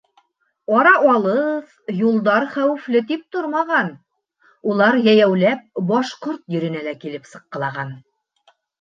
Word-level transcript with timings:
Ара 0.77 0.93
алыҫ, 1.11 1.67
юлдар 1.97 2.47
хәүефле 2.55 3.03
тип 3.13 3.29
тормаған, 3.37 3.93
улар 4.73 5.01
йәйәүләп 5.05 5.87
башҡорт 5.95 6.45
еренә 6.59 6.87
лә 6.91 6.99
килеп 7.07 7.35
сыҡҡылаған. 7.35 7.99